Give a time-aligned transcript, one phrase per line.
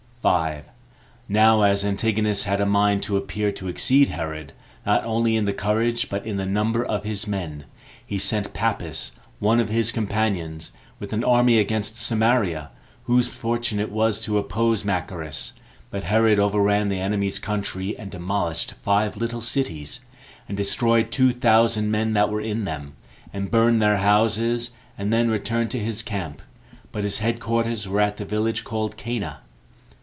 [0.21, 0.65] 5.
[1.27, 4.53] Now as Antigonus had a mind to appear to exceed Herod,
[4.85, 7.65] not only in the courage, but in the number of his men,
[8.05, 12.69] he sent Pappus, one of his companions, with an army against Samaria,
[13.05, 15.53] whose fortune it was to oppose Machaerus;
[15.89, 20.01] but Herod overran the enemy's country, and demolished five little cities,
[20.47, 22.93] and destroyed two thousand men that were in them,
[23.33, 26.43] and burned their houses, and then returned to his camp;
[26.91, 29.39] but his head quarters were at the village called Cana.